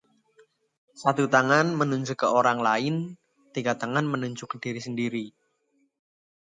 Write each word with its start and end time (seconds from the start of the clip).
Satu 1.03 1.23
tangan 1.35 1.67
menunjuk 1.79 2.17
ke 2.25 2.27
orang 2.39 2.57
lain, 2.67 2.95
tiga 3.55 3.73
tangan 3.81 4.05
menunjuk 4.13 4.47
ke 4.57 4.57
diri 4.63 4.81
sendiri 4.87 5.25